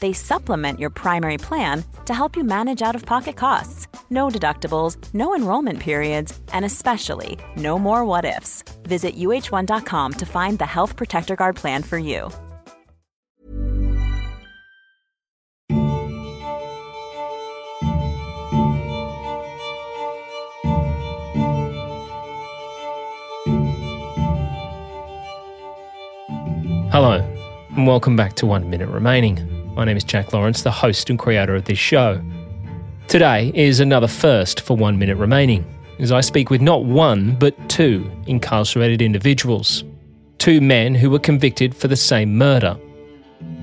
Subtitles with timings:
[0.00, 3.86] they supplement your primary plan to help you manage out of pocket costs.
[4.10, 8.64] No deductibles, no enrollment periods, and especially no more what ifs.
[8.84, 12.30] Visit uh1.com to find the Health Protector Guard plan for you.
[26.92, 27.24] Hello,
[27.76, 29.59] and welcome back to One Minute Remaining.
[29.80, 32.20] My name is Jack Lawrence, the host and creator of this show.
[33.08, 35.64] Today is another first for One Minute Remaining,
[35.98, 39.82] as I speak with not one, but two incarcerated individuals.
[40.36, 42.78] Two men who were convicted for the same murder.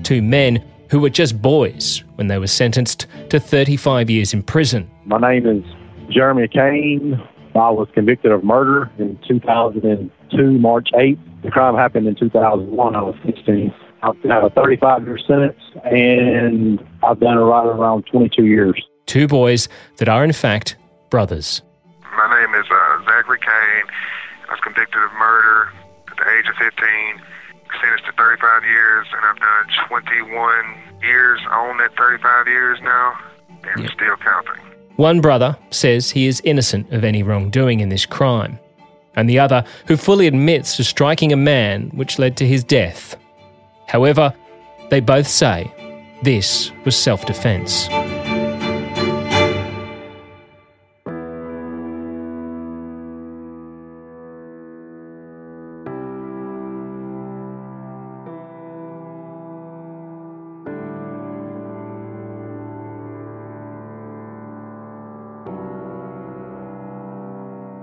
[0.02, 0.60] Two men
[0.90, 4.90] who were just boys when they were sentenced to 35 years in prison.
[5.04, 5.62] My name is
[6.10, 7.14] Jeremy Cain.
[7.54, 11.42] I was convicted of murder in 2002, March 8th.
[11.44, 12.96] The crime happened in 2001.
[12.96, 13.72] I was 16.
[14.02, 18.80] I've had a 35 year sentence, and I've done it right around 22 years.
[19.06, 20.76] Two boys that are, in fact,
[21.10, 21.62] brothers.
[22.16, 23.84] My name is uh, Zachary Cain.
[24.48, 25.72] I was convicted of murder
[26.10, 27.22] at the age of 15,
[27.82, 33.18] sentenced to 35 years, and I've done 21 years on that 35 years now,
[33.72, 33.92] and yep.
[33.92, 34.62] still counting.
[34.96, 38.58] One brother says he is innocent of any wrongdoing in this crime,
[39.16, 43.16] and the other who fully admits to striking a man which led to his death
[43.88, 44.34] However,
[44.90, 45.72] they both say
[46.22, 47.88] this was self defence.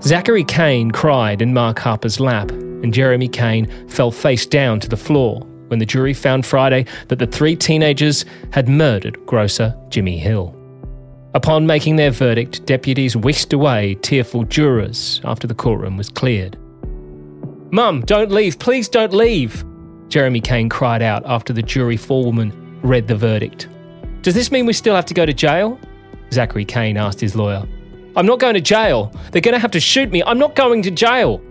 [0.03, 4.97] Zachary Cain cried in Mark Harper's lap, and Jeremy Cain fell face down to the
[4.97, 10.55] floor when the jury found Friday that the three teenagers had murdered grocer Jimmy Hill.
[11.33, 16.57] Upon making their verdict, deputies whisked away tearful jurors after the courtroom was cleared.
[17.71, 19.65] Mum, don't leave, please don't leave,
[20.07, 23.67] Jeremy Cain cried out after the jury forewoman read the verdict.
[24.21, 25.79] Does this mean we still have to go to jail?
[26.31, 27.67] Zachary Cain asked his lawyer.
[28.15, 29.11] I'm not going to jail.
[29.31, 30.23] They're going to have to shoot me.
[30.23, 31.41] I'm not going to jail.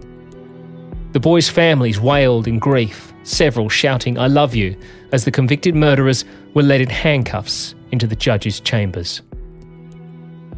[1.13, 4.77] The boys' families wailed in grief several shouting, I love you,
[5.13, 6.25] as the convicted murderers
[6.55, 9.23] were led in handcuffs into the judge's chambers.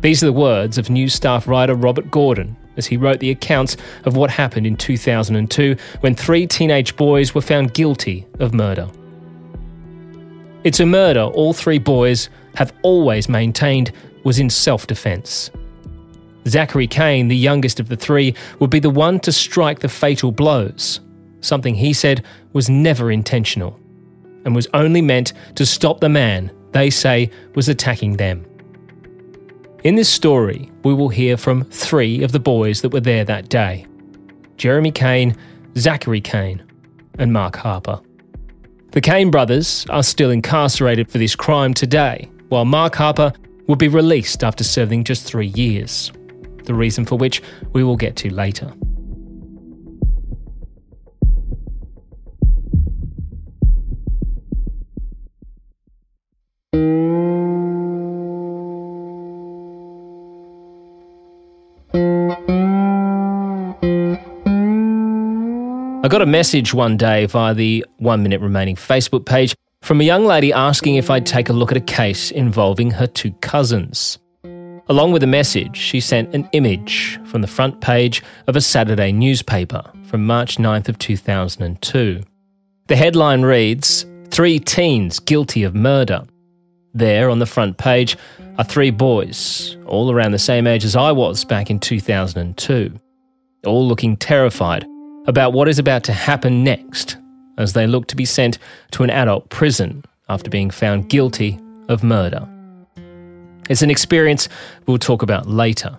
[0.03, 3.77] These are the words of News staff writer Robert Gordon as he wrote the accounts
[4.04, 8.88] of what happened in 2002 when three teenage boys were found guilty of murder.
[10.62, 13.93] It's a murder all three boys have always maintained
[14.25, 15.50] was in self defence.
[16.47, 20.31] Zachary Cain, the youngest of the three, would be the one to strike the fatal
[20.31, 21.00] blows
[21.41, 23.79] something he said was never intentional
[24.45, 28.45] and was only meant to stop the man they say was attacking them.
[29.83, 33.49] In this story, we will hear from three of the boys that were there that
[33.49, 33.87] day
[34.57, 35.37] Jeremy Cain,
[35.77, 36.63] Zachary Cain,
[37.19, 38.01] and Mark Harper.
[38.93, 43.33] The Cain brothers are still incarcerated for this crime today, while Mark Harper
[43.67, 46.13] will be released after serving just three years,
[46.65, 48.72] the reason for which we will get to later.
[66.07, 70.05] I got a message one day via the One Minute Remaining Facebook page from a
[70.05, 74.17] young lady asking if I'd take a look at a case involving her two cousins.
[74.89, 79.11] Along with the message, she sent an image from the front page of a Saturday
[79.11, 82.21] newspaper from March 9th of 2002.
[82.87, 86.23] The headline reads, Three teens guilty of murder.
[86.95, 88.17] There on the front page
[88.59, 92.97] are three boys, all around the same age as I was back in 2002,
[93.65, 94.87] all looking terrified
[95.27, 97.17] about what is about to happen next
[97.59, 98.59] as they look to be sent
[98.93, 101.59] to an adult prison after being found guilty
[101.89, 102.47] of murder.
[103.69, 104.49] It's an experience
[104.87, 105.97] we'll talk about later.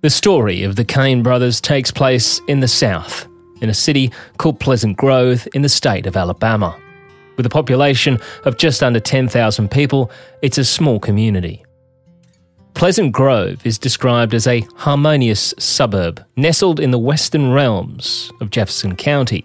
[0.00, 3.28] The story of the Cain brothers takes place in the South,
[3.60, 6.76] in a city called Pleasant Grove in the state of Alabama.
[7.36, 10.10] With a population of just under 10,000 people,
[10.42, 11.64] it's a small community.
[12.74, 18.96] Pleasant Grove is described as a harmonious suburb nestled in the western realms of Jefferson
[18.96, 19.44] County,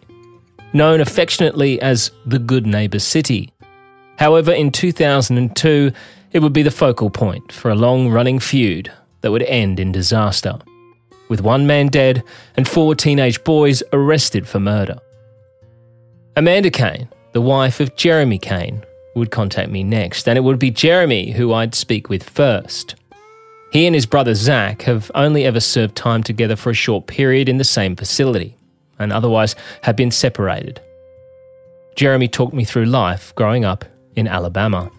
[0.73, 3.51] known affectionately as the Good Neighbor City.
[4.17, 5.91] However, in 2002,
[6.31, 8.91] it would be the focal point for a long running feud
[9.21, 10.57] that would end in disaster,
[11.29, 12.23] with one man dead
[12.55, 14.97] and four teenage boys arrested for murder.
[16.35, 17.07] Amanda Cain
[17.37, 18.83] the wife of Jeremy Cain,
[19.15, 22.95] would contact me next, and it would be Jeremy who I'd speak with first.
[23.71, 27.49] He and his brother Zach have only ever served time together for a short period
[27.49, 28.55] in the same facility,
[28.97, 30.79] and otherwise have been separated.
[31.95, 33.83] Jeremy talked me through life growing up
[34.15, 34.89] in Alabama.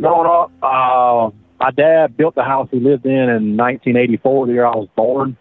[0.00, 1.30] Growing up, uh,
[1.60, 5.36] my dad built the house he lived in in 1984, the year I was born.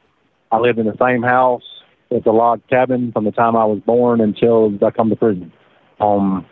[0.51, 1.63] I lived in the same house.
[2.11, 5.51] It's a log cabin from the time I was born until I come to prison.
[6.00, 6.45] Um,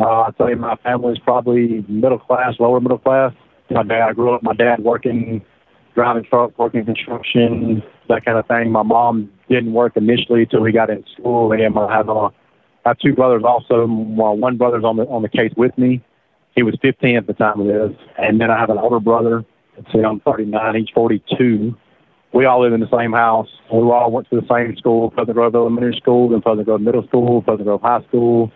[0.00, 3.32] uh, I'd say my family's probably middle class, lower middle class.
[3.70, 5.44] My dad, I grew up, my dad working,
[5.94, 8.72] driving truck, working construction, that kind of thing.
[8.72, 11.52] My mom didn't work initially till we got in school.
[11.52, 12.30] And I have, uh, I
[12.84, 13.86] have two brothers also.
[13.86, 16.02] Well, one brother's on the on the case with me.
[16.54, 17.96] He was 15 at the time of this.
[18.16, 19.44] And then I have an older brother.
[19.76, 20.74] Let's see, I'm 39.
[20.74, 21.76] He's 42.
[22.32, 23.48] We all live in the same house.
[23.72, 27.06] We all went to the same school, Pleasant Grove Elementary School, then Pleasant Grove Middle
[27.08, 28.52] School, Pleasant Grove High School.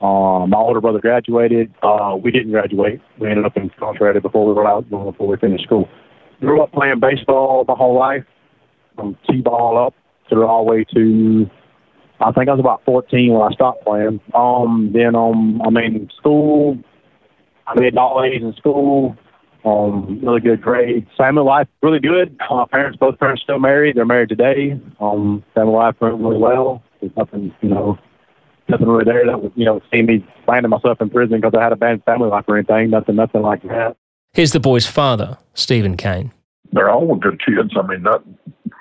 [0.00, 1.72] Um, my older brother graduated.
[1.82, 3.00] Uh, we didn't graduate.
[3.18, 5.88] We ended up incarcerated before we were out, before we finished school.
[6.40, 8.24] Grew up playing baseball my whole life,
[8.94, 9.94] from t-ball up
[10.28, 11.50] through all the way to
[12.18, 14.20] I think I was about 14 when I stopped playing.
[14.34, 16.78] Um, then um, I mean, school
[17.66, 19.16] I made all A's in school.
[19.66, 21.08] Um, really good grades.
[21.18, 22.38] Family life really good.
[22.48, 23.96] My parents, both parents, still married.
[23.96, 24.80] They're married today.
[25.00, 26.84] Um, family life went really well.
[27.00, 27.98] There's nothing, you know,
[28.68, 31.62] nothing really there that would, you know, see me landing myself in prison because I
[31.64, 32.90] had a bad family life or anything.
[32.90, 33.96] Nothing, nothing like that.
[34.32, 36.30] Here's the boy's father, Stephen Cain.
[36.72, 37.72] They're all good kids.
[37.76, 38.22] I mean, not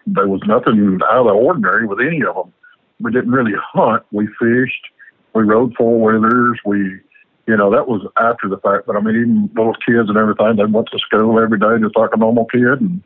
[0.05, 2.53] there was nothing out of the ordinary with any of them.
[2.99, 4.03] We didn't really hunt.
[4.11, 4.85] We fished.
[5.33, 6.59] We rode four wheelers.
[6.63, 6.99] We
[7.47, 8.87] you know, that was after the fact.
[8.87, 11.95] But I mean, even little kids and everything, they went to school every day just
[11.95, 13.03] like a normal kid, and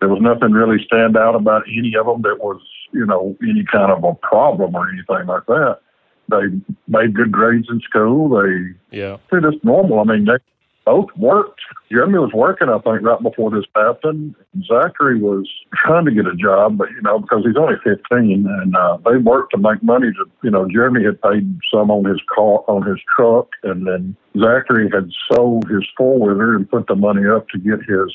[0.00, 2.60] there was nothing really stand out about any of them that was,
[2.92, 5.80] you know, any kind of a problem or anything like that.
[6.28, 8.28] They made good grades in school.
[8.28, 10.00] They, yeah, they're just normal.
[10.00, 10.38] I mean, they
[10.84, 11.60] both worked.
[11.90, 14.34] Jeremy was working, I think, right before this happened.
[14.66, 18.76] Zachary was trying to get a job, but you know, because he's only 15, and
[18.76, 20.12] uh, they worked to make money.
[20.12, 24.16] To you know, Jeremy had paid some on his car, on his truck, and then
[24.38, 28.14] Zachary had sold his four wheeler and put the money up to get his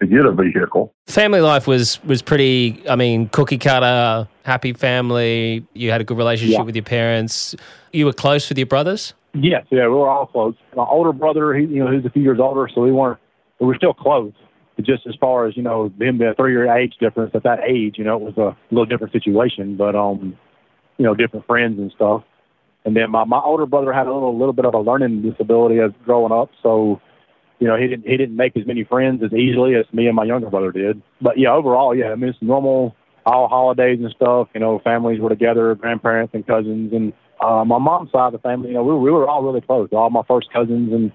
[0.00, 0.92] to get a vehicle.
[1.06, 2.82] Family life was was pretty.
[2.88, 5.64] I mean, cookie cutter, happy family.
[5.74, 6.62] You had a good relationship yeah.
[6.62, 7.54] with your parents.
[7.92, 9.14] You were close with your brothers.
[9.34, 10.54] Yes, yeah, we were all close.
[10.76, 13.18] My older brother, he, you know, he's a few years older, so we weren't,
[13.60, 14.32] we were still close.
[14.76, 17.60] But just as far as you know, him being a three-year age difference at that
[17.66, 19.76] age, you know, it was a little different situation.
[19.76, 20.36] But um,
[20.98, 22.22] you know, different friends and stuff.
[22.84, 25.78] And then my my older brother had a little little bit of a learning disability
[25.80, 27.00] as growing up, so
[27.58, 30.16] you know, he didn't he didn't make as many friends as easily as me and
[30.16, 31.00] my younger brother did.
[31.20, 34.48] But yeah, overall, yeah, I mean, it's normal all holidays and stuff.
[34.52, 37.12] You know, families were together, grandparents and cousins, and
[37.42, 39.88] uh, my mom's side of the family, you know, we, we were all really close.
[39.92, 41.12] All my first cousins and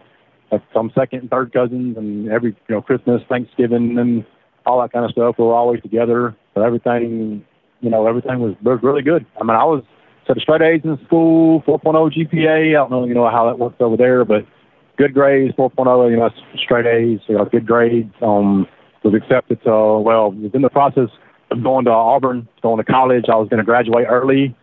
[0.52, 4.26] uh, some second and third cousins, and every you know Christmas, Thanksgiving, and
[4.66, 5.36] all that kind of stuff.
[5.38, 6.36] We were always together.
[6.54, 7.46] So everything,
[7.82, 9.26] you know, everything was, really good.
[9.40, 9.84] I mean, I was
[10.26, 12.70] set straight A's in school, 4.0 GPA.
[12.70, 14.46] I don't know, you know, how that works over there, but
[14.98, 18.14] good grades, 4.0, you know, straight A's, you know, good grades.
[18.22, 18.68] Um,
[19.04, 21.10] was accepted to, well, was in the process
[21.52, 23.26] of going to Auburn, going to college.
[23.32, 24.56] I was going to graduate early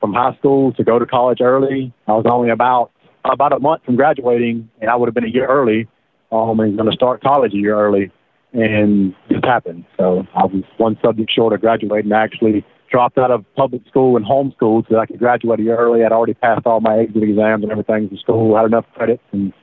[0.00, 1.92] from high school to go to college early.
[2.06, 2.90] I was only about
[3.24, 5.88] about a month from graduating, and I would have been a year early.
[6.30, 8.12] Um, and going to start college a year early,
[8.52, 9.86] and this happened.
[9.96, 12.12] So I was one subject short of graduating.
[12.12, 15.62] I actually dropped out of public school and homeschooled so that I could graduate a
[15.62, 16.04] year early.
[16.04, 19.54] I'd already passed all my exit exams and everything from school, had enough credits, and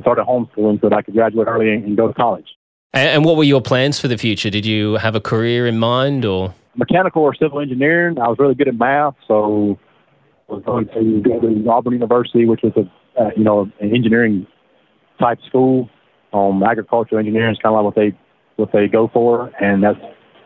[0.00, 2.46] started homeschooling so that I could graduate early and, and go to college.
[2.92, 4.50] And, and what were your plans for the future?
[4.50, 6.54] Did you have a career in mind or?
[6.78, 8.18] Mechanical or civil engineering.
[8.18, 9.78] I was really good at math, so
[10.48, 13.94] I was going to go to Auburn University, which was a uh, you know an
[13.94, 14.46] engineering
[15.20, 15.90] type school.
[16.32, 18.18] Um, agricultural engineering is kind of like what they
[18.56, 19.98] what they go for, and that's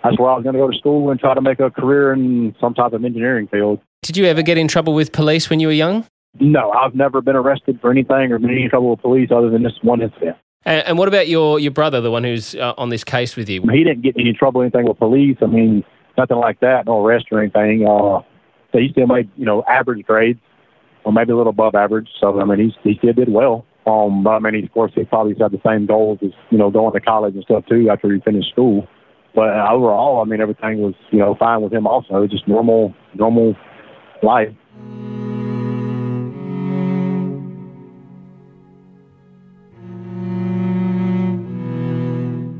[0.03, 2.13] that's where I was going to go to school and try to make a career
[2.13, 3.81] in some type of engineering field.
[4.03, 6.07] Did you ever get in trouble with police when you were young?
[6.41, 9.51] No, I've never been arrested for anything or been in any trouble with police other
[9.51, 10.37] than this one incident.
[10.65, 13.49] And, and what about your, your brother, the one who's uh, on this case with
[13.49, 13.63] you?
[13.71, 15.37] He didn't get in any trouble anything with police.
[15.43, 15.85] I mean,
[16.17, 17.87] nothing like that, no arrest or anything.
[17.87, 18.23] Uh,
[18.73, 20.41] so he still made, you know, average grades
[21.05, 22.09] or maybe a little above average.
[22.21, 23.67] So, I mean, he's, he still did well.
[23.87, 26.59] Um, but I mean, he, of course, he probably had the same goals as, you
[26.59, 28.87] know, going to college and stuff too after he finished school.
[29.35, 32.27] But overall, I mean, everything was, you know, fine with him also.
[32.27, 33.57] Just normal, normal
[34.23, 34.55] life.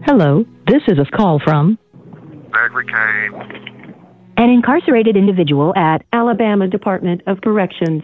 [0.05, 1.79] Hello, this is a call from
[2.53, 3.95] Zachary Cain.
[4.37, 8.03] an incarcerated individual at Alabama Department of Corrections.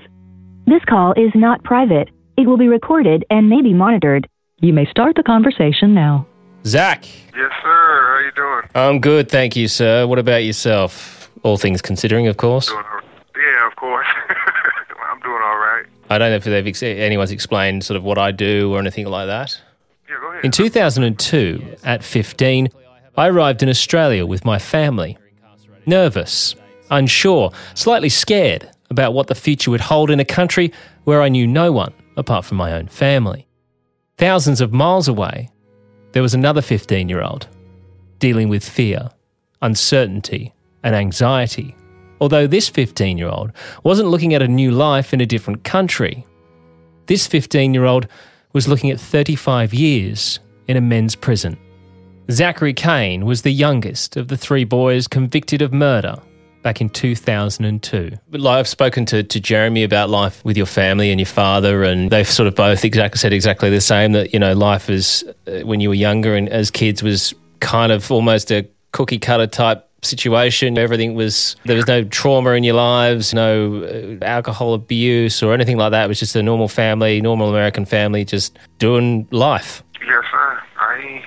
[0.67, 2.11] This call is not private.
[2.37, 4.29] It will be recorded and may be monitored.
[4.61, 6.27] You may start the conversation now.
[6.67, 7.05] Zach.
[7.37, 7.65] Yes, sir.
[7.65, 8.71] How are you doing?
[8.75, 10.07] I'm good, thank you, sir.
[10.07, 11.31] What about yourself?
[11.43, 12.69] All things considering, of course.
[12.69, 12.85] Doing
[13.37, 14.07] yeah, of course.
[14.29, 15.85] I'm doing all right.
[16.11, 19.07] I don't know if they've ex- anyone's explained sort of what I do or anything
[19.07, 19.61] like that.
[20.09, 20.45] Yeah, go ahead.
[20.45, 22.69] In 2002, at 15,
[23.19, 25.19] I arrived in Australia with my family.
[25.87, 26.55] Nervous,
[26.89, 30.73] unsure, slightly scared about what the future would hold in a country
[31.03, 33.49] where I knew no one apart from my own family.
[34.19, 35.49] Thousands of miles away,
[36.13, 37.49] there was another 15 year old
[38.21, 39.11] dealing with fear,
[39.63, 41.75] uncertainty, and anxiety.
[42.21, 43.51] Although this 15 year old
[43.83, 46.25] wasn't looking at a new life in a different country,
[47.07, 48.07] this 15 year old
[48.53, 51.59] was looking at 35 years in a men's prison.
[52.31, 56.17] Zachary Cain was the youngest of the three boys convicted of murder
[56.63, 58.19] back in 2002.
[58.31, 61.85] But like, I've spoken to, to Jeremy about life with your family and your father,
[61.85, 65.25] and they've sort of both exact, said exactly the same that, you know, life is
[65.47, 69.47] uh, when you were younger and as kids was kind of almost a cookie cutter
[69.47, 70.77] type situation.
[70.77, 75.79] Everything was, there was no trauma in your lives, no uh, alcohol abuse or anything
[75.79, 76.05] like that.
[76.05, 79.83] It was just a normal family, normal American family, just doing life.
[80.07, 80.63] Yes, sir.
[80.79, 81.25] I ain't,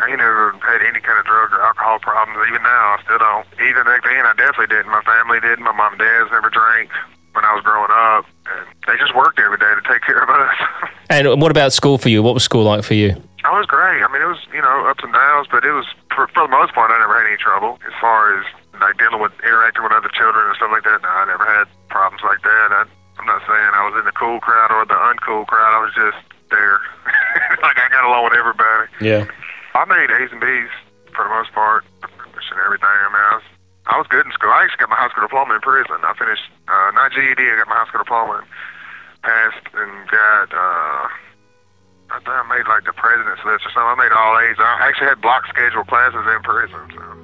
[0.00, 2.38] I ain't never had any kind of drug or alcohol problems.
[2.48, 3.46] Even now, I still don't.
[3.62, 4.90] Even back then, I definitely didn't.
[4.90, 5.64] My family didn't.
[5.64, 6.90] My mom and dad's never drank
[7.34, 8.24] when I was growing up.
[8.46, 10.56] And they just worked every day to take care of us.
[11.12, 12.24] And what about school for you?
[12.24, 13.12] What was school like for you?
[13.44, 14.00] Oh, I was great.
[14.00, 16.50] I mean, it was, you know, ups and downs, but it was, for, for the
[16.50, 18.42] most part, I never had any trouble as far as,
[18.80, 21.04] like, dealing with, interacting with other children and stuff like that.
[21.04, 22.68] No, I never had problems like that.
[22.72, 22.88] I,
[23.20, 25.76] I'm not saying I was in the cool crowd or the uncool crowd.
[25.76, 26.80] I was just there.
[27.60, 28.88] like, I got along with everybody.
[29.04, 29.28] Yeah.
[29.74, 30.70] I made A's and B's
[31.14, 32.86] for the most part, and everything.
[32.86, 33.46] I mean, I was,
[33.86, 34.50] I was good in school.
[34.50, 35.96] I actually got my high school diploma in prison.
[36.02, 38.48] I finished, uh, not GED, I got my high school diploma and
[39.22, 41.04] passed and got, uh,
[42.12, 43.90] I think I made like the president's list or something.
[43.90, 44.60] I made all A's.
[44.60, 46.82] I actually had block scheduled classes in prison.
[46.94, 47.23] So.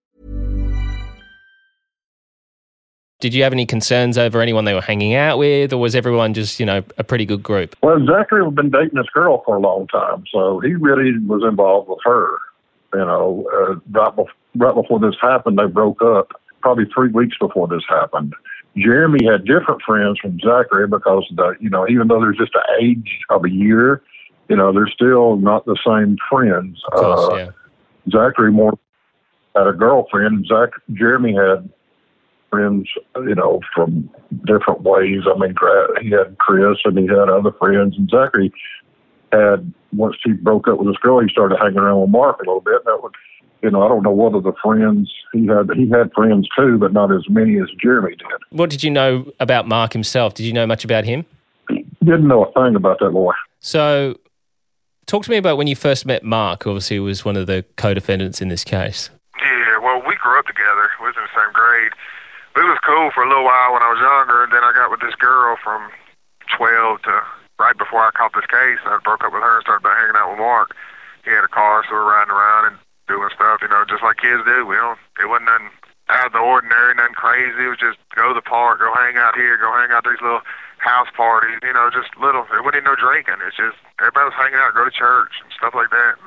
[3.21, 6.33] Did you have any concerns over anyone they were hanging out with, or was everyone
[6.33, 7.75] just, you know, a pretty good group?
[7.81, 11.43] Well, Zachary had been dating this girl for a long time, so he really was
[11.43, 12.37] involved with her.
[12.93, 16.33] You know, uh, right, bef- right before this happened, they broke up.
[16.61, 18.33] Probably three weeks before this happened.
[18.75, 22.61] Jeremy had different friends from Zachary because the, you know, even though there's just an
[22.81, 24.01] age of a year,
[24.49, 26.81] you know, they're still not the same friends.
[26.91, 27.49] Of course, uh, yeah.
[28.11, 28.77] Zachary more
[29.55, 30.45] had a girlfriend.
[30.47, 31.69] Zach Jeremy had
[32.51, 34.09] friends, you know, from
[34.45, 35.21] different ways.
[35.25, 35.55] I mean,
[36.01, 38.51] he had Chris and he had other friends, and Zachary
[39.31, 42.43] had once he broke up with this girl, he started hanging around with Mark a
[42.43, 42.83] little bit.
[42.85, 43.13] That would,
[43.61, 46.93] you know, I don't know whether the friends he had he had friends too, but
[46.93, 48.27] not as many as Jeremy did.
[48.49, 50.33] What did you know about Mark himself?
[50.33, 51.25] Did you know much about him?
[52.03, 53.33] Didn't know a thing about that boy.
[53.59, 54.17] So,
[55.05, 56.65] talk to me about when you first met Mark.
[56.65, 59.09] Obviously, who was one of the co-defendants in this case.
[59.39, 60.89] Yeah, well, we grew up together.
[60.99, 61.91] We was in the same grade.
[62.51, 64.91] It was cool for a little while when I was younger, and then I got
[64.91, 65.87] with this girl from
[66.57, 67.15] 12 to
[67.59, 68.81] right before I caught this case.
[68.83, 70.75] I broke up with her and started hanging out with Mark.
[71.23, 72.77] He had a car, so we were riding around and
[73.07, 74.67] doing stuff, you know, just like kids do.
[74.67, 75.71] We don't, it wasn't nothing
[76.11, 77.55] out of the ordinary, nothing crazy.
[77.55, 80.19] It was just go to the park, go hang out here, go hang out these
[80.19, 80.43] little
[80.83, 82.43] house parties, you know, just little.
[82.51, 83.39] It wasn't no drinking.
[83.47, 86.19] It's just everybody was hanging out, go to church and stuff like that.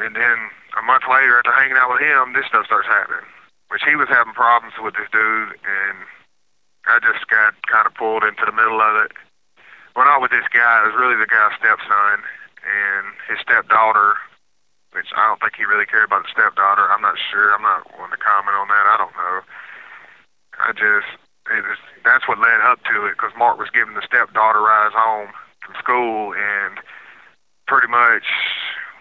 [0.00, 0.38] And then
[0.78, 3.28] a month later, after hanging out with him, this stuff starts happening.
[3.68, 5.98] Which he was having problems with this dude, and
[6.86, 9.12] I just got kind of pulled into the middle of it.
[9.96, 10.82] Well, not with this guy.
[10.82, 12.22] It was really the guy's stepson
[12.62, 14.14] and his stepdaughter,
[14.92, 16.86] which I don't think he really cared about the stepdaughter.
[16.86, 17.54] I'm not sure.
[17.54, 18.86] I'm not one to comment on that.
[18.90, 19.36] I don't know.
[20.60, 21.10] I just
[21.50, 24.94] it was, that's what led up to it because Mark was giving the stepdaughter rides
[24.96, 25.28] home
[25.60, 26.80] from school and
[27.66, 28.24] pretty much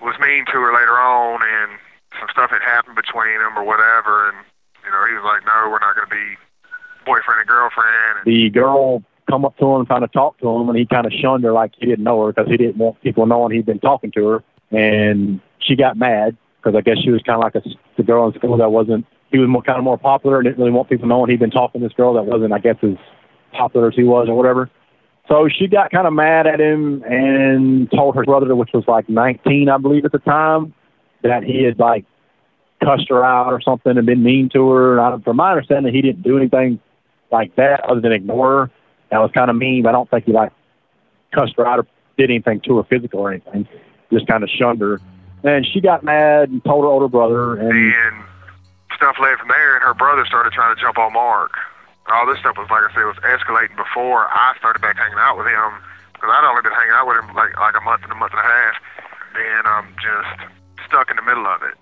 [0.01, 1.79] was mean to her later on and
[2.20, 4.38] some stuff had happened between them or whatever and
[4.86, 6.38] you know he was like no we're not going to be
[7.05, 10.77] boyfriend and girlfriend The girl come up to him kind of talk to him, and
[10.77, 13.25] he kind of shunned her like he didn't know her because he didn't want people
[13.25, 14.44] knowing he'd been talking to her.
[14.72, 18.27] And she got mad because I guess she was kind of like a, the girl
[18.27, 19.05] in school that wasn't.
[19.31, 21.51] He was more kind of more popular and didn't really want people knowing he'd been
[21.51, 22.98] talking to this girl that wasn't, I guess, as
[23.51, 24.70] popular as he was or whatever.
[25.27, 29.10] So she got kind of mad at him and told her brother, which was like
[29.10, 30.74] 19, I believe, at the time,
[31.24, 32.05] that he had like
[32.83, 34.98] cussed her out or something and been mean to her.
[34.98, 36.79] And I, from my understanding, he didn't do anything
[37.31, 38.72] like that other than ignore her.
[39.09, 40.51] That was kind of mean, but I don't think he like
[41.31, 43.67] cussed her out or did anything to her physical or anything.
[44.11, 45.00] Just kind of shunned her.
[45.43, 47.55] And she got mad and told her older brother.
[47.55, 48.24] And and
[48.96, 51.51] stuff led from there and her brother started trying to jump on Mark.
[52.07, 55.37] All this stuff was like I said was escalating before I started back hanging out
[55.37, 55.72] with him
[56.13, 58.31] because I'd only been hanging out with him like like a month and a month
[58.31, 58.75] and a half.
[59.35, 60.33] And I'm just
[60.87, 61.75] stuck in the middle of it.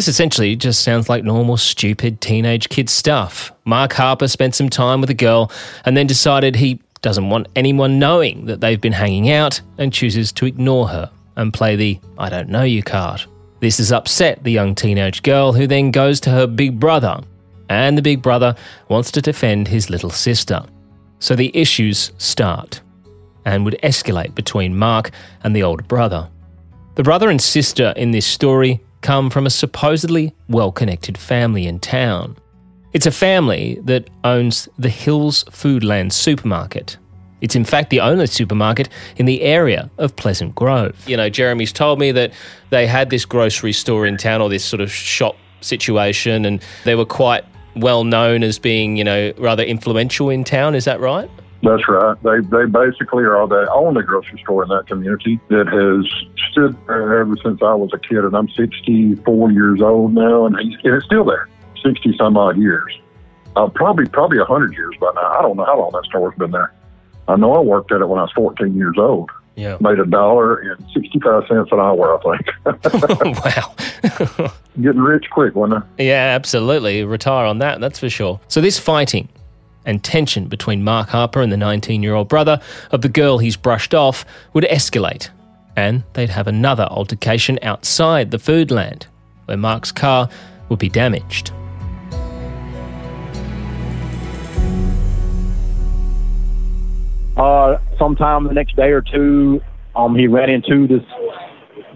[0.00, 3.52] This essentially just sounds like normal, stupid teenage kid stuff.
[3.66, 5.52] Mark Harper spent some time with a girl
[5.84, 10.32] and then decided he doesn't want anyone knowing that they've been hanging out and chooses
[10.32, 13.24] to ignore her and play the I don't know you card.
[13.60, 17.20] This has upset the young teenage girl who then goes to her big brother,
[17.68, 18.56] and the big brother
[18.88, 20.62] wants to defend his little sister.
[21.18, 22.80] So the issues start
[23.44, 25.10] and would escalate between Mark
[25.44, 26.26] and the older brother.
[26.94, 31.78] The brother and sister in this story come from a supposedly well connected family in
[31.78, 32.36] town.
[32.92, 36.96] It's a family that owns the Hills Foodland supermarket.
[37.40, 40.96] It's in fact the only supermarket in the area of Pleasant Grove.
[41.08, 42.32] You know, Jeremy's told me that
[42.70, 46.94] they had this grocery store in town or this sort of shop situation and they
[46.94, 47.44] were quite
[47.76, 50.74] well known as being, you know, rather influential in town.
[50.74, 51.30] Is that right?
[51.62, 52.16] That's right.
[52.22, 57.20] They they basically are the only grocery store in that community that has stood there
[57.20, 61.04] ever since I was a kid, and I'm 64 years old now, and, and it's
[61.04, 61.48] still there,
[61.82, 62.98] 60 some odd years.
[63.56, 65.38] Uh, probably probably 100 years by now.
[65.38, 66.72] I don't know how long that store's been there.
[67.28, 69.30] I know I worked at it when I was 14 years old.
[69.56, 69.76] Yeah.
[69.80, 73.44] Made a dollar and 65 cents an hour, I think.
[74.40, 74.52] wow.
[74.80, 76.02] Getting rich quick, wasn't I?
[76.02, 77.04] Yeah, absolutely.
[77.04, 78.40] Retire on that, that's for sure.
[78.48, 79.28] So, this fighting
[79.84, 83.56] and tension between Mark Harper and the 19 year old brother of the girl he's
[83.56, 85.30] brushed off would escalate,
[85.76, 89.04] and they'd have another altercation outside the Foodland,
[89.46, 90.28] where Mark's car
[90.68, 91.52] would be damaged.
[97.36, 99.62] Uh, sometime the next day or two,
[99.96, 101.02] um, he ran into this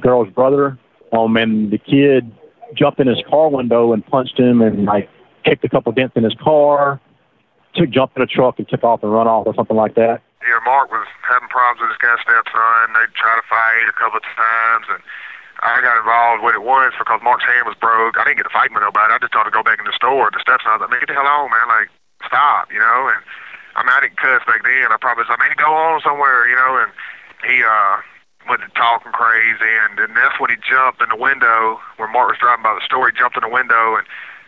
[0.01, 0.79] girl's brother,
[1.13, 2.33] um, and the kid
[2.75, 5.09] jumped in his car window and punched him and like
[5.45, 7.01] kicked a couple dents in his car,
[7.75, 10.23] took jumped in a truck and took off and run off or something like that.
[10.43, 12.93] Yeah, Mark was having problems with his guy's stepson.
[12.93, 15.01] They tried to fight a couple of times, and
[15.65, 18.21] I got involved when it was because Mark's hand was broke.
[18.21, 19.09] I didn't get to fight with nobody.
[19.09, 20.29] I just told him to go back in the store.
[20.29, 21.69] The stepson was like, man, get the hell on, man.
[21.73, 21.89] Like,
[22.29, 23.09] stop, you know?
[23.09, 23.25] And
[23.75, 24.93] I mean, I didn't cuss back then.
[24.93, 26.85] I probably was like, man, go on somewhere, you know?
[26.85, 26.93] And
[27.49, 28.05] he, uh,
[28.49, 32.29] went to talking crazy, and, and that's when he jumped in the window where Mark
[32.29, 33.09] was driving by the store.
[33.09, 34.07] He jumped in the window and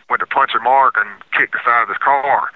[0.09, 2.51] went to punch at Mark and kicked the side of his car.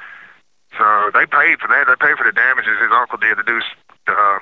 [0.78, 1.86] So they paid for that.
[1.88, 3.60] They paid for the damages his uncle did to do.
[4.08, 4.40] Uh,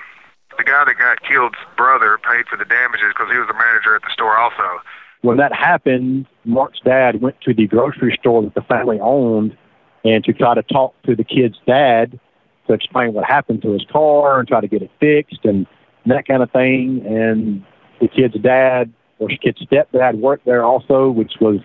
[0.57, 3.95] the guy that got killed's brother paid for the damages because he was the manager
[3.95, 4.81] at the store also.
[5.21, 9.57] When that happened, Mark's dad went to the grocery store that the family owned
[10.03, 12.19] and to try to talk to the kid's dad
[12.67, 15.65] to explain what happened to his car and try to get it fixed and
[16.05, 17.03] that kind of thing.
[17.05, 17.63] And
[17.99, 21.59] the kid's dad or the kid's stepdad worked there also, which was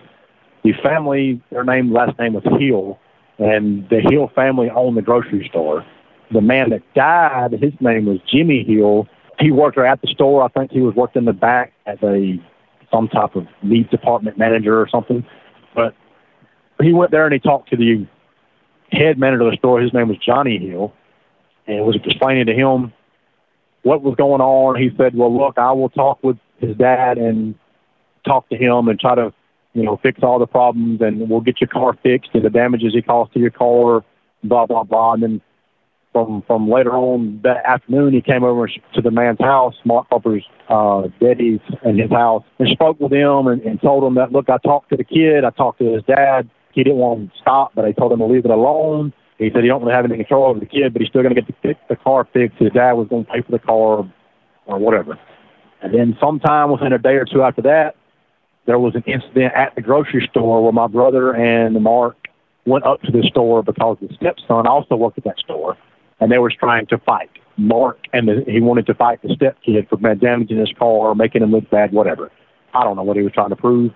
[0.63, 2.99] the family, their name, last name was Hill,
[3.37, 5.85] and the Hill family owned the grocery store.
[6.31, 9.07] The man that died, his name was Jimmy Hill.
[9.39, 10.43] He worked at the store.
[10.43, 12.41] I think he was working in the back as a
[12.91, 15.25] some type of meat department manager or something.
[15.73, 15.93] But
[16.81, 18.07] he went there and he talked to the
[18.91, 19.81] head manager of the store.
[19.81, 20.93] His name was Johnny Hill,
[21.67, 22.93] and was explaining to him
[23.83, 24.81] what was going on.
[24.81, 27.55] He said, "Well, look, I will talk with his dad and
[28.25, 29.33] talk to him and try to,
[29.75, 32.93] you know, fix all the problems, and we'll get your car fixed and the damages
[32.93, 34.03] he caused to your car,
[34.43, 35.41] blah blah blah." And then
[36.13, 40.45] from from later on that afternoon, he came over to the man's house, Mark Harper's
[40.69, 44.49] uh, daddy's, in his house, and spoke with him and, and told him that, look,
[44.49, 46.49] I talked to the kid, I talked to his dad.
[46.71, 49.13] He didn't want to stop, but I told him to leave it alone.
[49.37, 51.35] He said he don't really have any control over the kid, but he's still going
[51.35, 52.57] to get the, the car fixed.
[52.57, 54.09] His dad was going to pay for the car
[54.65, 55.19] or whatever.
[55.81, 57.95] And then sometime within a day or two after that,
[58.65, 62.17] there was an incident at the grocery store where my brother and Mark
[62.65, 65.77] went up to the store because the stepson also worked at that store
[66.19, 67.29] and they were trying to fight.
[67.57, 71.41] Mark and the, he wanted to fight the stepkid for damaging his car, or making
[71.41, 72.31] him look bad, whatever.
[72.73, 73.93] I don't know what he was trying to prove,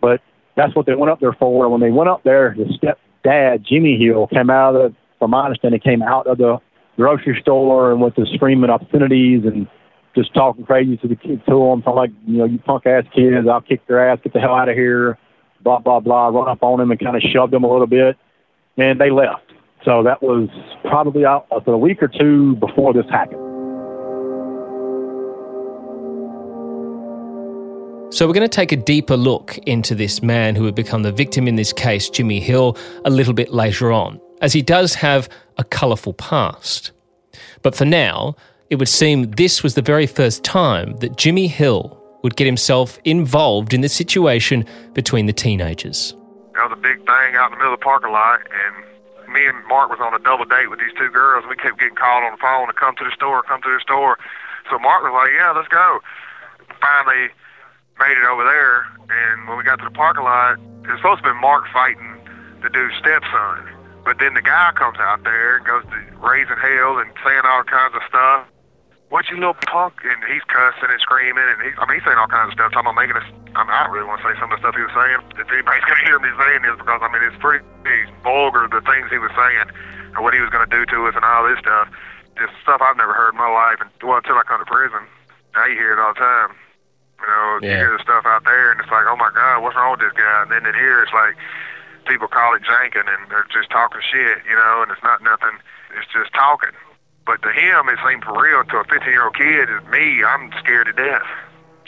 [0.00, 0.20] but
[0.56, 1.68] that's what they went up there for.
[1.68, 5.44] When they went up there, the stepdad, Jimmy Hill, came out of, the, from my
[5.44, 6.58] understanding, came out of the
[6.96, 9.66] grocery store and went to screaming obscenities and
[10.14, 13.04] just talking crazy to the kid to them, talking like, you know, you punk ass
[13.14, 15.18] kids, I'll kick your ass, get the hell out of here,
[15.62, 16.28] blah blah blah.
[16.28, 18.16] Run up on them and kind of shoved them a little bit,
[18.76, 19.44] and they left.
[19.84, 20.48] So that was
[20.84, 23.52] probably uh, out a week or two before this happened.
[28.12, 31.12] So, we're going to take a deeper look into this man who had become the
[31.12, 35.30] victim in this case, Jimmy Hill, a little bit later on, as he does have
[35.56, 36.92] a colourful past.
[37.62, 38.36] But for now,
[38.72, 42.98] it would seem this was the very first time that Jimmy Hill would get himself
[43.04, 46.16] involved in the situation between the teenagers.
[46.56, 48.72] That was a big thing out in the middle of the parking lot, and
[49.28, 51.44] me and Mark was on a double date with these two girls.
[51.50, 53.80] We kept getting called on the phone to come to the store, come to the
[53.84, 54.16] store.
[54.70, 56.00] So Mark was like, "Yeah, let's go."
[56.80, 57.28] Finally,
[58.00, 61.22] made it over there, and when we got to the parking lot, it was supposed
[61.24, 62.24] to be Mark fighting
[62.64, 63.68] the dude's stepson.
[64.02, 67.68] But then the guy comes out there and goes to raising hell and saying all
[67.68, 68.48] kinds of stuff
[69.12, 70.00] what you little punk?
[70.08, 72.72] And he's cussing and screaming, and he, I mean, he's saying all kinds of stuff.
[72.72, 74.64] Talking about making us, I, mean, I don't really want to say some of the
[74.64, 75.20] stuff he was saying.
[75.36, 77.60] If anybody's going to hear me saying this, because I mean, it's pretty
[78.24, 79.68] vulgar, the things he was saying,
[80.16, 81.92] or what he was going to do to us and all this stuff.
[82.40, 85.04] Just stuff I've never heard in my life, and well, until I come to prison.
[85.52, 86.56] Now you hear it all the time.
[87.20, 87.68] You know, yeah.
[87.68, 90.08] you hear the stuff out there, and it's like, oh my God, what's wrong with
[90.08, 90.48] this guy?
[90.48, 91.36] And then in here, it's like,
[92.08, 95.60] people call it janking, and they're just talking shit, you know, and it's not nothing.
[96.00, 96.72] It's just talking.
[97.24, 98.64] But to him, it seemed for real.
[98.64, 101.26] To a 15 year old kid, me, I'm scared to death.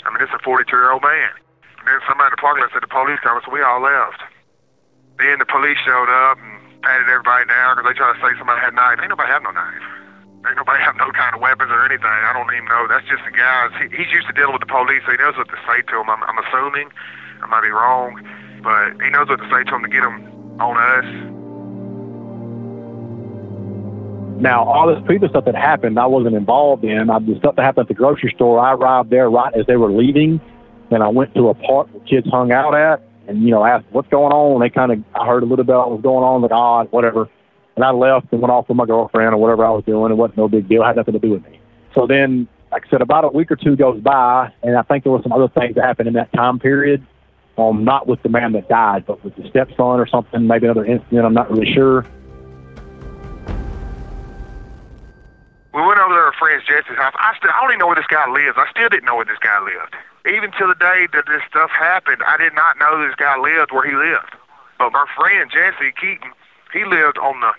[0.07, 1.35] I mean, it's a 42 year old man.
[1.79, 4.23] And then somebody in the parking lot said the police coming, so we all left.
[5.19, 8.61] Then the police showed up and patted everybody down because they tried to say somebody
[8.63, 8.99] had a knife.
[9.03, 9.85] Ain't nobody have no knife.
[10.45, 12.09] Ain't nobody have no kind of weapons or anything.
[12.09, 12.87] I don't even know.
[12.87, 13.73] That's just the guys.
[13.81, 15.95] He, he's used to dealing with the police, so he knows what to say to
[15.97, 16.09] them.
[16.13, 16.93] I'm, I'm assuming.
[17.41, 18.21] I might be wrong,
[18.61, 20.21] but he knows what to say to them to get them
[20.61, 21.34] on us.
[24.41, 27.09] Now, all this previous stuff that happened, I wasn't involved in.
[27.09, 29.77] I, the stuff that happened at the grocery store, I arrived there right as they
[29.77, 30.41] were leaving,
[30.91, 33.87] and I went to a park where kids hung out at, and you know, asked
[33.91, 34.61] what's going on.
[34.61, 37.29] They kind of, I heard a little about what was going on, like odd, whatever.
[37.77, 40.13] And I left and went off with my girlfriend or whatever I was doing.
[40.13, 40.83] It wasn't no big deal.
[40.83, 41.61] It had nothing to do with me.
[41.95, 45.05] So then, like I said, about a week or two goes by, and I think
[45.05, 47.05] there were some other things that happened in that time period.
[47.57, 50.85] Um, not with the man that died, but with the stepson or something, maybe another
[50.85, 51.25] incident.
[51.25, 52.05] I'm not really sure.
[55.75, 57.19] We went over to friend's Jesse's house.
[57.19, 58.55] I still I don't even know where this guy lives.
[58.55, 59.99] I still didn't know where this guy lived.
[60.23, 63.75] Even to the day that this stuff happened, I did not know this guy lived
[63.75, 64.39] where he lived.
[64.79, 66.31] But my friend Jesse Keaton,
[66.73, 67.51] he lived on the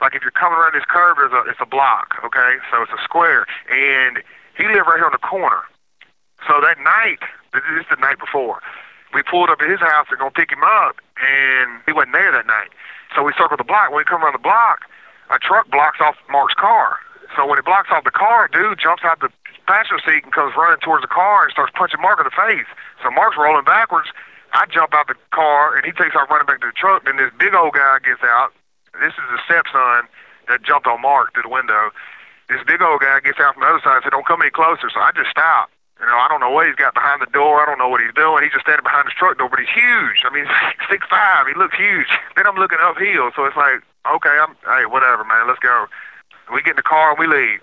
[0.00, 2.56] like if you're coming around this curve, there's a it's a block, okay?
[2.72, 4.24] So it's a square, and
[4.56, 5.60] he lived right here on the corner.
[6.48, 7.20] So that night,
[7.52, 8.64] this is the night before,
[9.12, 12.46] we pulled up at his house to pick him up, and he wasn't there that
[12.46, 12.70] night.
[13.14, 13.90] So we circled the block.
[13.90, 14.88] When we come around the block,
[15.30, 16.96] a truck blocks off Mark's car.
[17.36, 19.30] So when it blocks off the car, dude jumps out the
[19.66, 22.68] passenger seat and comes running towards the car and starts punching Mark in the face.
[23.02, 24.08] So Mark's rolling backwards.
[24.52, 27.04] I jump out the car and he takes off running back to the truck.
[27.04, 28.56] Then this big old guy gets out.
[28.96, 30.08] This is the stepson
[30.48, 31.92] that jumped on Mark through the window.
[32.48, 34.50] This big old guy gets out from the other side and said, "Don't come any
[34.50, 35.70] closer." So I just stopped.
[36.00, 37.60] You know, I don't know what he's got behind the door.
[37.60, 38.42] I don't know what he's doing.
[38.42, 40.24] He's just standing behind his truck door, but he's huge.
[40.24, 40.48] I mean,
[40.90, 41.46] six five.
[41.46, 42.08] He looks huge.
[42.36, 45.46] Then I'm looking uphill, so it's like, okay, I'm hey, whatever, man.
[45.46, 45.86] Let's go.
[46.52, 47.60] We get in the car and we leave.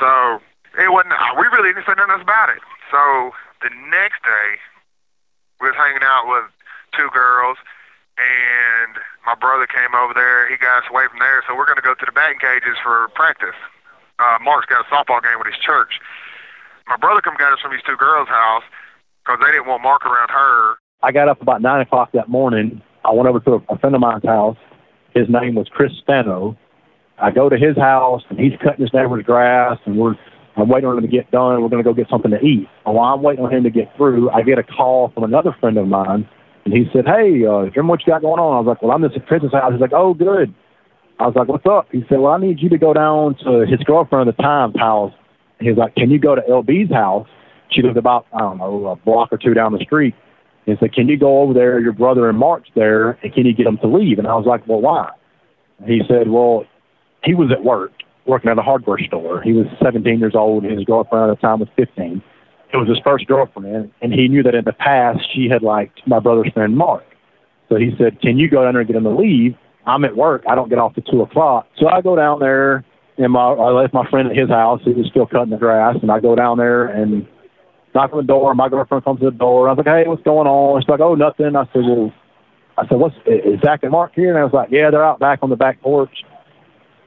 [0.00, 0.40] So
[0.76, 1.14] it wasn't.
[1.38, 2.62] We really didn't say nothing about it.
[2.90, 4.48] So the next day,
[5.60, 6.46] we was hanging out with
[6.92, 7.56] two girls,
[8.18, 10.48] and my brother came over there.
[10.50, 12.76] He got us away from there, so we're going to go to the batting cages
[12.82, 13.56] for practice.
[14.18, 16.00] Uh, Mark's got a softball game with his church
[16.88, 18.62] my brother come got us from these two girls' house
[19.24, 20.76] because they didn't want Mark around her.
[21.02, 22.80] I got up about nine o'clock that morning.
[23.04, 24.56] I went over to a friend of mine's house.
[25.14, 26.56] His name was Chris Spano.
[27.18, 30.14] I go to his house and he's cutting his neighbor's grass and we're
[30.58, 31.60] I'm waiting on him to get done.
[31.60, 32.66] We're going to go get something to eat.
[32.86, 35.54] And while I'm waiting on him to get through, I get a call from another
[35.60, 36.26] friend of mine,
[36.64, 38.92] and he said, "Hey, uh, remember what you got going on?" I was like, "Well,
[38.92, 40.54] I'm just at Chris's house." He's like, "Oh, good."
[41.20, 43.66] I was like, "What's up?" He said, "Well, I need you to go down to
[43.66, 45.12] his girlfriend at the time's house
[45.60, 47.28] he was like, "Can you go to LB's house?"
[47.70, 50.14] She lived about I don't know a block or two down the street.
[50.64, 51.80] He said, "Can you go over there?
[51.80, 54.46] Your brother and Mark's there, and can you get them to leave?" And I was
[54.46, 55.10] like, "Well, why?"
[55.86, 56.64] He said, "Well,
[57.26, 57.92] he was at work
[58.24, 59.42] working at a hardware store.
[59.42, 62.22] He was 17 years old, and his girlfriend at the time was 15.
[62.72, 66.00] It was his first girlfriend, and he knew that in the past she had liked
[66.06, 67.04] my brother's friend Mark.
[67.68, 70.16] So he said, "Can you go down there and get him to leave?" I'm at
[70.16, 70.42] work.
[70.48, 71.68] I don't get off till two o'clock.
[71.78, 72.84] So I go down there
[73.18, 74.80] and my I left my friend at his house.
[74.84, 77.26] He was still cutting the grass, and I go down there and
[77.94, 78.54] knock on the door.
[78.54, 79.68] My girlfriend comes to the door.
[79.68, 82.12] I was like, "Hey, what's going on?" She's like, "Oh, nothing." I said, "Well,"
[82.76, 85.20] I said, "What's is Zach and Mark here?" And I was like, "Yeah, they're out
[85.20, 86.24] back on the back porch."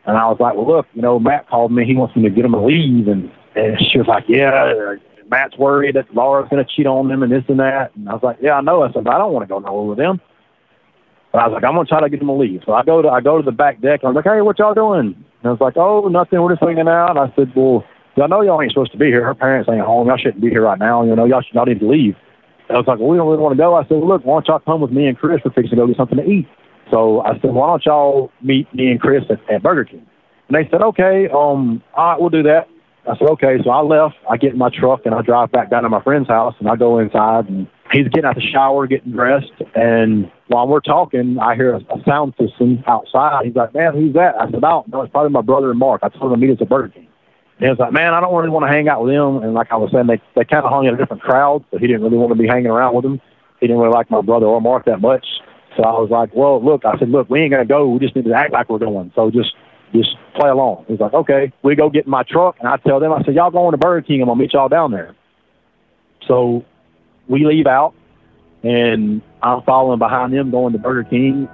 [0.10, 1.86] And I was like, "Well, look, you know, Matt called me.
[1.86, 4.96] He wants me to get him to leave." And and she was like, "Yeah."
[5.30, 7.96] Matt's worried that Laura's going to cheat on him and this and that.
[7.96, 8.82] And I was like, yeah, I know.
[8.82, 10.20] I said, I don't want to go nowhere with them.
[11.32, 12.62] But I was like, I'm gonna try to get them to leave.
[12.66, 14.02] So I go to I go to the back deck.
[14.02, 15.14] And I was like, hey, what y'all doing?
[15.14, 16.42] And I was like, oh, nothing.
[16.42, 17.12] We're just hanging out.
[17.12, 17.86] And I said, well,
[18.22, 19.24] I know y'all ain't supposed to be here.
[19.24, 20.08] Her parents ain't home.
[20.08, 21.04] Y'all shouldn't be here right now.
[21.04, 22.16] You know, y'all should, y'all need to leave.
[22.68, 23.76] And I was like, well, we don't really want to go.
[23.76, 25.40] I said, well, look, why don't y'all come with me and Chris?
[25.46, 26.48] We're fixing to go get something to eat.
[26.92, 30.06] So I said, why don't y'all meet me and Chris at, at Burger King?
[30.48, 32.68] And they said, okay, um, all right, we'll do that.
[33.08, 33.58] I said, okay.
[33.64, 34.16] So I left.
[34.30, 36.68] I get in my truck and I drive back down to my friend's house and
[36.68, 39.52] I go inside and he's getting out of the shower, getting dressed.
[39.76, 43.46] And while we're talking, I hear a, a sound system outside.
[43.46, 44.36] He's like, man, who's that?
[44.40, 45.02] I said, I don't know.
[45.02, 46.02] It's probably my brother and Mark.
[46.04, 47.08] I told him to meet us at Burger King.
[47.58, 49.44] And he was like, man, I don't really want to hang out with them.
[49.44, 51.82] And like I was saying, they, they kind of hung in a different crowd, but
[51.82, 53.22] he didn't really want to be hanging around with them.
[53.60, 55.26] He didn't really like my brother or Mark that much.
[55.78, 57.88] So I was like, well, look, I said, look, we ain't going to go.
[57.88, 59.12] We just need to act like we're going.
[59.16, 59.56] So just
[59.94, 60.86] just play along.
[60.88, 61.52] He's like, okay.
[61.64, 63.78] We go get in my truck, and I tell them, I said, y'all going to
[63.78, 64.22] Burger King.
[64.22, 65.16] I'm going to meet y'all down there.
[66.28, 66.64] So
[67.28, 67.94] we leave out,
[68.64, 71.50] and I'm following behind them going to Burger King.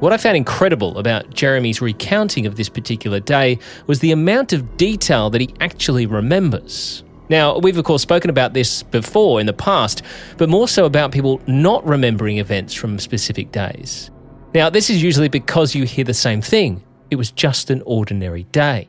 [0.00, 3.58] What I found incredible about Jeremy's recounting of this particular day
[3.88, 7.02] was the amount of detail that he actually remembers.
[7.28, 10.02] Now, we've of course spoken about this before in the past,
[10.36, 14.12] but more so about people not remembering events from specific days.
[14.54, 18.44] Now, this is usually because you hear the same thing it was just an ordinary
[18.44, 18.88] day.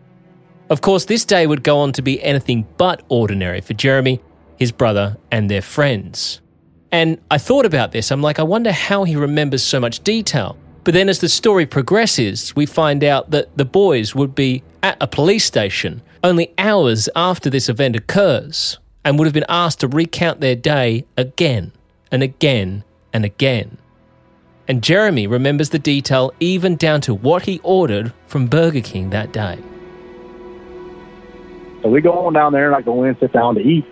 [0.69, 4.21] Of course, this day would go on to be anything but ordinary for Jeremy,
[4.57, 6.41] his brother, and their friends.
[6.91, 10.57] And I thought about this, I'm like, I wonder how he remembers so much detail.
[10.83, 14.97] But then as the story progresses, we find out that the boys would be at
[15.01, 19.87] a police station only hours after this event occurs and would have been asked to
[19.87, 21.71] recount their day again
[22.11, 23.77] and again and again.
[24.67, 29.33] And Jeremy remembers the detail even down to what he ordered from Burger King that
[29.33, 29.57] day.
[31.81, 33.85] So we go on down there and I go in sit down to eat.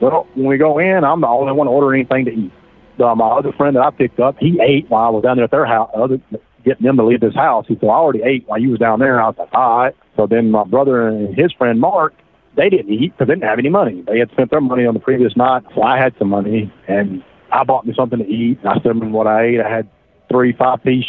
[0.00, 2.52] Well, when we go in, I'm the only one to order anything to eat.
[3.00, 5.44] Uh, my other friend that I picked up, he ate while I was down there
[5.44, 6.20] at their house, other,
[6.64, 7.66] getting them to leave this house.
[7.66, 9.20] He said, I already ate while you was down there.
[9.20, 9.96] I was like, all right.
[10.16, 12.14] So then my brother and his friend Mark,
[12.56, 14.02] they didn't eat because they didn't have any money.
[14.06, 15.62] They had spent their money on the previous night.
[15.74, 18.92] So I had some money and I bought me something to eat, and I still
[18.92, 19.60] remember what I ate.
[19.60, 19.88] I had
[20.30, 21.06] three five piece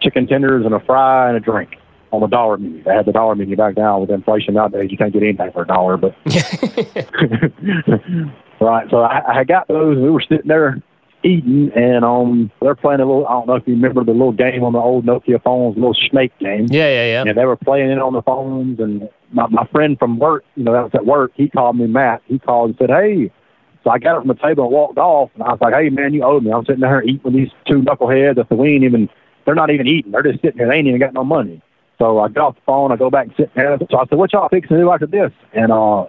[0.00, 1.76] chicken tenders and a fry and a drink
[2.12, 2.82] on the dollar menu.
[2.82, 4.90] They had the dollar menu back now with inflation nowadays.
[4.90, 6.14] You can't get anything for a dollar, but
[8.60, 8.88] right.
[8.90, 9.98] So I, I got those.
[9.98, 10.80] We were sitting there
[11.26, 13.26] eating, and um, they're playing a little.
[13.26, 15.94] I don't know if you remember the little game on the old Nokia phones, little
[15.94, 16.66] snake game.
[16.70, 17.24] Yeah, yeah, yeah.
[17.26, 20.64] And they were playing it on the phones, and my my friend from work, you
[20.64, 21.32] know, that was at work.
[21.34, 22.22] He called me Matt.
[22.26, 23.30] He called and said, "Hey."
[23.84, 25.90] So I got up from the table and walked off, and I was like, "Hey,
[25.90, 28.84] man, you owe me." I'm sitting there eating with these two knuckleheads that we ain't
[28.84, 29.08] even.
[29.44, 30.12] They're not even eating.
[30.12, 30.68] They're just sitting there.
[30.68, 31.62] They ain't even got no money.
[31.98, 32.92] So I get off the phone.
[32.92, 33.78] I go back and sit there.
[33.90, 36.06] So I said, "What y'all fixing to do after this?" And uh,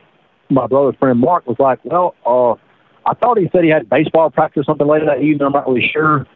[0.49, 2.55] my brother's friend Mark was like, "Well, uh,
[3.07, 5.45] I thought he said he had baseball practice or something later that evening.
[5.45, 6.27] I'm not really sure.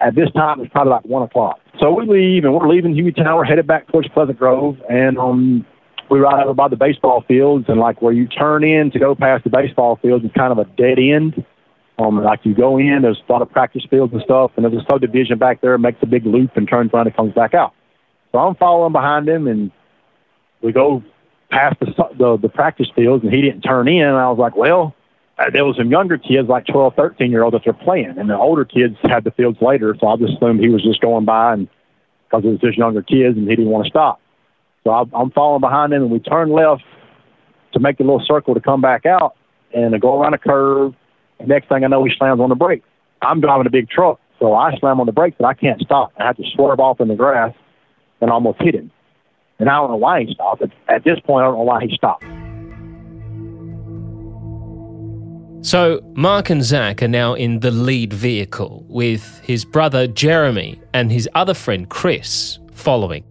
[0.00, 1.58] At this time, it's probably like one o'clock.
[1.80, 3.34] So we leave, and we're leaving Hueytown.
[3.34, 5.66] We're headed back towards Pleasant Grove, and um,
[6.10, 9.14] we ride over by the baseball fields, and like where you turn in to go
[9.14, 11.44] past the baseball fields is kind of a dead end.
[11.98, 14.80] Um, like you go in, there's a lot of practice fields and stuff, and there's
[14.80, 17.74] a subdivision back there, makes a big loop and turns around and comes back out.
[18.30, 19.72] So I'm following behind him, and
[20.62, 21.02] we go
[21.50, 21.86] past the
[22.16, 24.06] the, the practice fields, and he didn't turn in.
[24.06, 24.94] And I was like, well,
[25.38, 28.28] uh, there was some younger kids, like 12, 13 year olds, that they're playing, and
[28.28, 29.96] the older kids had the fields later.
[30.00, 31.68] So I just assumed he was just going by, and
[32.28, 34.20] because it was just younger kids, and he didn't want to stop.
[34.84, 36.82] So I, I'm following behind him, and we turn left
[37.72, 39.36] to make the little circle to come back out,
[39.72, 40.94] and to go around a curve.
[41.46, 42.86] Next thing I know, he slams on the brakes.
[43.22, 46.12] I'm driving a big truck, so I slam on the brakes, but I can't stop.
[46.18, 47.54] I have to swerve off in the grass
[48.20, 48.90] and almost hit him.
[49.60, 50.62] And I don't know why he stopped.
[50.88, 52.24] At this point, I don't know why he stopped.
[55.60, 61.10] So, Mark and Zach are now in the lead vehicle with his brother Jeremy and
[61.10, 63.24] his other friend Chris following.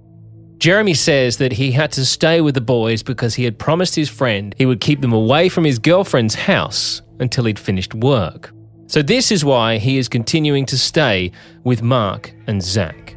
[0.58, 4.10] Jeremy says that he had to stay with the boys because he had promised his
[4.10, 8.52] friend he would keep them away from his girlfriend's house until he'd finished work.
[8.88, 11.32] So, this is why he is continuing to stay
[11.63, 13.16] with Mark and Zach.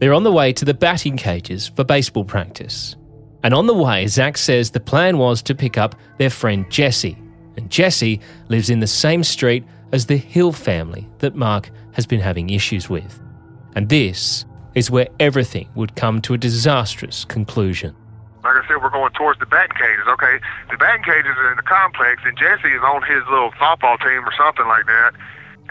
[0.00, 2.96] They're on the way to the batting cages for baseball practice.
[3.44, 7.16] And on the way, Zach says the plan was to pick up their friend Jesse.
[7.56, 12.20] And Jesse lives in the same street as the Hill family that Mark has been
[12.20, 13.20] having issues with.
[13.76, 17.94] And this is where everything would come to a disastrous conclusion.
[18.42, 20.04] Like I said, we're going towards the batting cages.
[20.06, 20.38] Okay,
[20.70, 24.26] the batting cages are in the complex, and Jesse is on his little softball team
[24.26, 25.12] or something like that.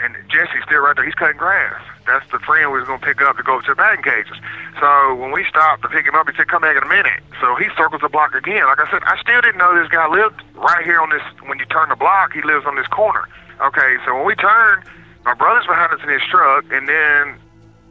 [0.02, 1.06] And Jesse's still right there.
[1.06, 1.80] He's cutting grass.
[2.06, 4.36] That's the friend we was to pick up to go to the batting cages.
[4.82, 7.22] So when we stopped to pick him up, he said, come back in a minute.
[7.40, 8.66] So he circles the block again.
[8.66, 11.60] Like I said, I still didn't know this guy lived right here on this, when
[11.60, 13.30] you turn the block, he lives on this corner.
[13.62, 14.84] Okay, so when we turned,
[15.24, 17.38] my brother's behind us in his truck, and then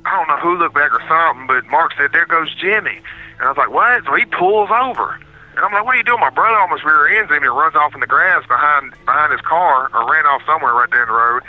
[0.05, 3.01] I don't know who looked back or something, but Mark said, there goes Jimmy.
[3.39, 4.05] And I was like, what?
[4.05, 5.17] So he pulls over.
[5.55, 6.21] And I'm like, what are you doing?
[6.21, 9.43] My brother almost rear ends him and runs off in the grass behind behind his
[9.43, 11.43] car or ran off somewhere right there in the road.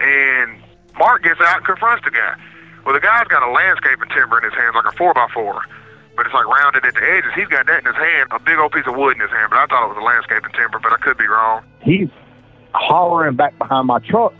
[0.00, 0.62] And
[0.98, 2.36] Mark gets out and confronts the guy.
[2.84, 5.62] Well, the guy's got a landscaping timber in his hands, like a 4 by 4
[6.16, 7.30] but it's like rounded at the edges.
[7.34, 9.50] He's got that in his hand, a big old piece of wood in his hand,
[9.50, 11.62] but I thought it was a landscaping timber, but I could be wrong.
[11.82, 12.08] He's
[12.72, 14.32] hollering back behind my truck,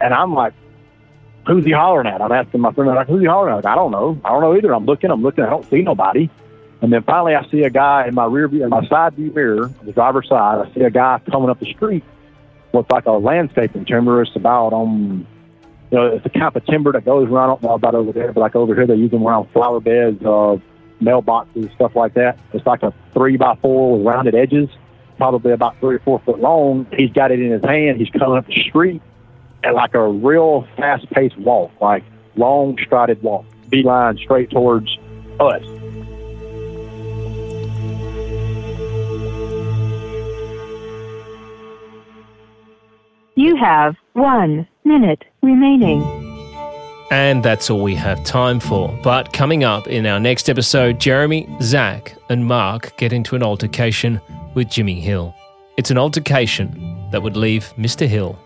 [0.00, 0.52] and I'm like,
[1.46, 2.20] who's he hollering at?
[2.20, 3.66] I'm asking my friend, I'm like, who's he hollering at?
[3.66, 4.20] I don't know.
[4.24, 4.74] I don't know either.
[4.74, 6.28] I'm looking, I'm looking, I don't see nobody.
[6.82, 9.30] And then finally, I see a guy in my rear view, in my side view
[9.32, 10.66] mirror, the driver's side.
[10.66, 12.02] I see a guy coming up the street
[12.72, 14.22] with like a landscaping timber.
[14.22, 15.26] It's about um,
[15.90, 17.44] you know, it's the kind of timber that goes around.
[17.44, 19.80] I don't know about over there, but like over here, they use them around flower
[19.80, 20.56] beds, uh,
[21.02, 22.38] mailboxes, stuff like that.
[22.52, 24.68] It's like a three by four with rounded edges,
[25.16, 26.86] probably about three or four foot long.
[26.96, 27.98] He's got it in his hand.
[27.98, 29.02] He's coming up the street
[29.64, 32.04] at like a real fast paced walk, like
[32.36, 34.96] long strided walk, beeline straight towards
[35.40, 35.62] us.
[43.40, 46.02] You have one minute remaining.
[47.10, 48.94] And that's all we have time for.
[49.02, 54.20] But coming up in our next episode, Jeremy, Zach, and Mark get into an altercation
[54.52, 55.34] with Jimmy Hill.
[55.78, 56.68] It's an altercation
[57.12, 58.06] that would leave Mr.
[58.06, 58.38] Hill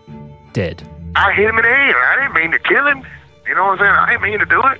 [0.53, 0.81] dead.
[1.17, 1.93] I hit him in the head.
[1.93, 3.03] I didn't mean to kill him.
[3.49, 3.91] You know what I'm saying?
[3.91, 4.79] I didn't mean to do it.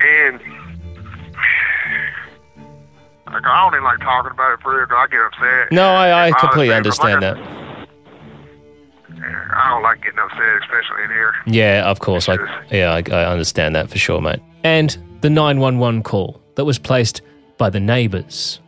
[0.00, 0.40] And
[3.26, 5.70] like, I don't even like talking about it for real 'cause I get upset.
[5.70, 7.65] No, I, I It completely understand Like, that.
[9.22, 11.34] I don't like getting upset, especially in here.
[11.46, 12.28] Yeah, of course.
[12.28, 12.36] I,
[12.70, 14.40] yeah, I, I understand that for sure, mate.
[14.64, 17.22] And the 911 call that was placed
[17.58, 18.60] by the neighbours,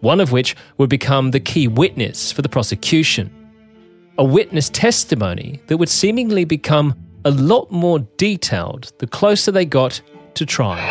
[0.00, 3.30] one of which would become the key witness for the prosecution.
[4.18, 10.00] A witness testimony that would seemingly become a lot more detailed the closer they got
[10.34, 10.82] to trial.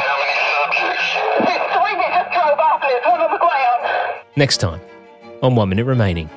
[4.38, 4.80] Next time
[5.42, 6.30] on One Minute Remaining.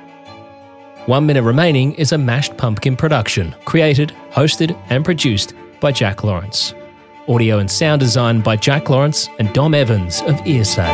[1.06, 6.72] One Minute Remaining is a mashed pumpkin production, created, hosted, and produced by Jack Lawrence.
[7.28, 10.88] Audio and sound design by Jack Lawrence and Dom Evans of ESA.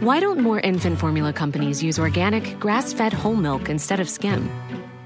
[0.00, 4.50] Why don't more infant formula companies use organic, grass fed whole milk instead of skim?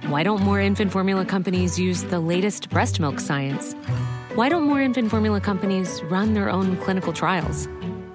[0.06, 3.74] Why don't more infant formula companies use the latest breast milk science?
[4.36, 7.68] Why don't more infant formula companies run their own clinical trials?